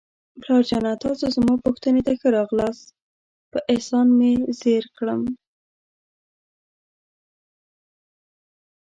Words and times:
پلار 0.41 0.63
جانه، 0.69 0.91
تاسو 1.03 1.25
زما 1.35 1.53
پوښتنې 1.65 2.01
ته 2.07 2.13
راغلاست، 2.37 2.85
په 3.51 3.59
احسان 3.71 4.07
مې 4.17 4.31
زیر 4.59 4.85
کړم. 4.97 5.21